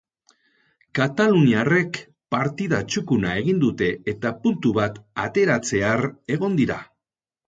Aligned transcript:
Kataluniarrek 0.99 1.99
partida 2.35 2.79
txukuna 2.93 3.33
egin 3.41 3.59
dute 3.65 3.89
eta 4.13 4.31
puntu 4.47 4.71
bat 4.79 4.97
ateratzear 5.27 6.03
egon 6.37 6.57
dira. 6.63 6.79